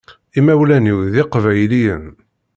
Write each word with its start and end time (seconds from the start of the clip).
Imawlan-iw 0.39 0.99
d 1.13 1.15
iqbayliyen. 1.21 2.05